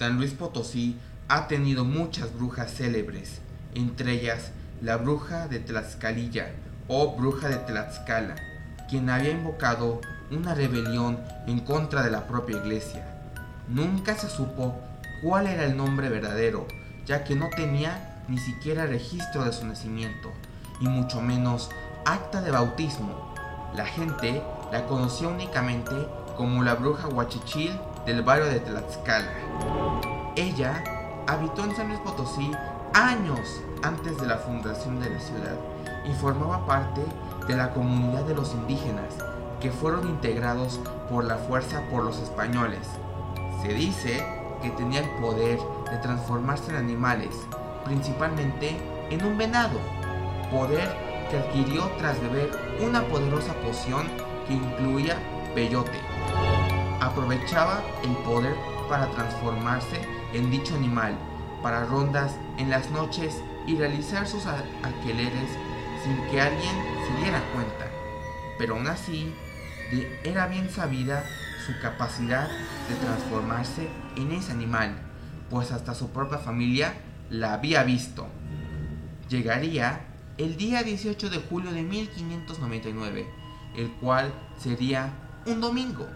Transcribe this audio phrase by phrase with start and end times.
[0.00, 0.96] San Luis Potosí
[1.28, 3.42] ha tenido muchas brujas célebres,
[3.74, 6.52] entre ellas la bruja de Tlaxcalilla
[6.88, 8.34] o bruja de Tlaxcala,
[8.88, 10.00] quien había invocado
[10.30, 13.04] una rebelión en contra de la propia iglesia.
[13.68, 14.74] Nunca se supo
[15.22, 16.66] cuál era el nombre verdadero,
[17.04, 20.32] ya que no tenía ni siquiera registro de su nacimiento,
[20.80, 21.68] y mucho menos
[22.06, 23.34] acta de bautismo.
[23.76, 24.42] La gente
[24.72, 25.92] la conocía únicamente
[26.38, 29.69] como la bruja Huachichil del barrio de Tlaxcala.
[30.40, 30.82] Ella
[31.26, 32.50] habitó en San Luis Potosí
[32.94, 35.58] años antes de la fundación de la ciudad
[36.06, 37.02] y formaba parte
[37.46, 39.18] de la comunidad de los indígenas
[39.60, 42.80] que fueron integrados por la fuerza por los españoles.
[43.60, 44.24] Se dice
[44.62, 45.58] que tenía el poder
[45.90, 47.36] de transformarse en animales,
[47.84, 48.78] principalmente
[49.10, 49.78] en un venado,
[50.50, 50.88] poder
[51.30, 54.06] que adquirió tras beber una poderosa poción
[54.48, 55.18] que incluía
[55.54, 56.00] peyote.
[56.98, 58.56] Aprovechaba el poder
[58.90, 60.02] para transformarse
[60.34, 61.16] en dicho animal,
[61.62, 65.48] para rondas en las noches y realizar sus alquileres
[66.02, 66.74] sin que alguien
[67.06, 67.86] se diera cuenta.
[68.58, 69.32] Pero aún así,
[70.24, 71.24] era bien sabida
[71.64, 74.96] su capacidad de transformarse en ese animal,
[75.50, 76.94] pues hasta su propia familia
[77.30, 78.26] la había visto.
[79.28, 80.00] Llegaría
[80.36, 83.26] el día 18 de julio de 1599,
[83.76, 85.12] el cual sería
[85.46, 86.08] un domingo,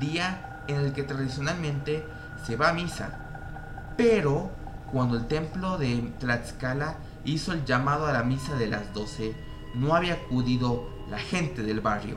[0.00, 2.04] día en el que tradicionalmente
[2.44, 3.94] se va a misa.
[3.96, 4.50] Pero
[4.92, 9.34] cuando el templo de Tlaxcala hizo el llamado a la misa de las 12,
[9.74, 12.16] no había acudido la gente del barrio,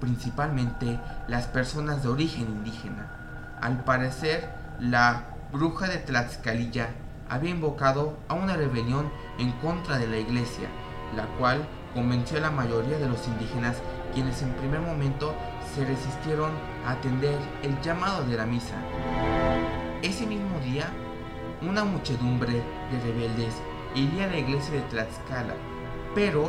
[0.00, 3.56] principalmente las personas de origen indígena.
[3.60, 6.90] Al parecer, la bruja de Tlaxcalilla
[7.28, 10.68] había invocado a una rebelión en contra de la iglesia,
[11.16, 13.76] la cual convenció a la mayoría de los indígenas
[14.12, 15.34] quienes en primer momento
[15.74, 16.50] se resistieron
[16.86, 18.74] a atender el llamado de la misa.
[20.08, 20.86] Ese mismo día,
[21.60, 23.54] una muchedumbre de rebeldes
[23.94, 25.52] iría a la iglesia de Tlaxcala,
[26.14, 26.48] pero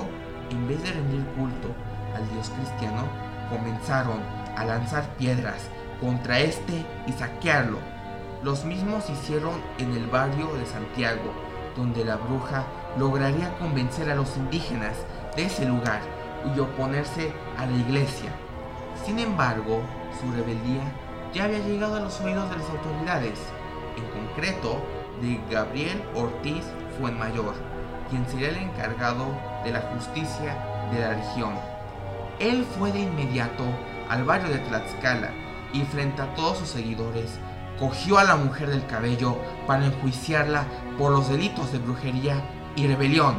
[0.49, 1.67] en vez de rendir culto
[2.15, 3.03] al dios cristiano,
[3.49, 4.21] comenzaron
[4.55, 5.67] a lanzar piedras
[5.99, 7.79] contra este y saquearlo.
[8.43, 11.33] Los mismos hicieron en el barrio de Santiago,
[11.75, 12.63] donde la bruja
[12.97, 14.95] lograría convencer a los indígenas
[15.35, 15.99] de ese lugar
[16.55, 18.31] y oponerse a la iglesia.
[19.05, 19.81] Sin embargo,
[20.17, 20.93] su rebeldía
[21.33, 23.39] ya había llegado a los oídos de las autoridades,
[23.97, 24.81] en concreto
[25.21, 26.65] de Gabriel Ortiz
[26.97, 27.53] Fuenmayor,
[28.09, 29.25] quien sería el encargado
[29.63, 30.57] de la justicia
[30.91, 31.53] de la región.
[32.39, 33.63] Él fue de inmediato
[34.09, 35.31] al barrio de Tlaxcala
[35.73, 37.39] y frente a todos sus seguidores
[37.79, 40.65] cogió a la mujer del cabello para enjuiciarla
[40.97, 42.43] por los delitos de brujería
[42.75, 43.35] y rebelión.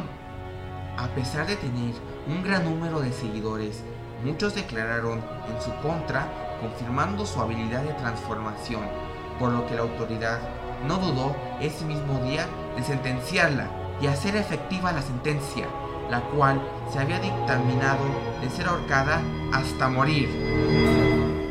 [0.97, 1.93] A pesar de tener
[2.27, 3.83] un gran número de seguidores,
[4.23, 6.27] muchos declararon en su contra
[6.61, 8.83] confirmando su habilidad de transformación,
[9.39, 10.39] por lo que la autoridad
[10.87, 13.67] no dudó ese mismo día de sentenciarla
[14.01, 15.67] y hacer efectiva la sentencia,
[16.09, 16.61] la cual
[16.91, 18.03] se había dictaminado
[18.41, 19.21] de ser ahorcada
[19.53, 20.29] hasta morir.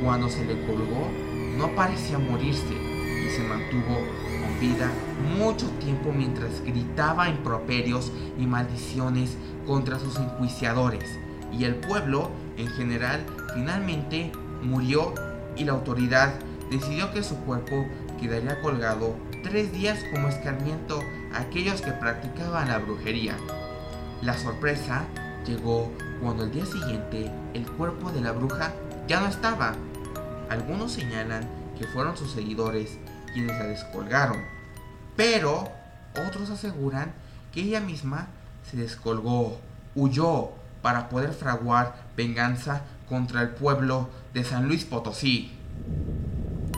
[0.02, 1.08] Cuando se le colgó,
[1.56, 3.98] no parecía morirse y se mantuvo
[4.40, 4.90] con vida
[5.38, 11.04] mucho tiempo mientras gritaba improperios y maldiciones contra sus enjuiciadores.
[11.52, 14.32] Y el pueblo, en general, finalmente
[14.62, 15.14] murió
[15.56, 16.34] y la autoridad
[16.70, 17.86] decidió que su cuerpo
[18.20, 21.00] quedaría colgado tres días como escarmiento
[21.32, 23.36] a aquellos que practicaban la brujería.
[24.22, 25.04] La sorpresa
[25.46, 28.72] llegó cuando al día siguiente el cuerpo de la bruja
[29.08, 29.74] ya no estaba.
[30.48, 32.98] Algunos señalan que fueron sus seguidores
[33.32, 34.42] quienes la descolgaron,
[35.16, 35.68] pero
[36.28, 37.12] otros aseguran
[37.52, 38.28] que ella misma
[38.70, 39.58] se descolgó,
[39.94, 40.50] huyó
[40.82, 45.50] para poder fraguar venganza contra el pueblo de San Luis Potosí.